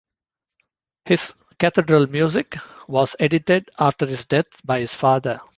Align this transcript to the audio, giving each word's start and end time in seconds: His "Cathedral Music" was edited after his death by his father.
His 1.05 1.35
"Cathedral 1.59 2.07
Music" 2.07 2.55
was 2.87 3.15
edited 3.19 3.69
after 3.77 4.07
his 4.07 4.25
death 4.25 4.47
by 4.65 4.79
his 4.79 4.95
father. 4.95 5.39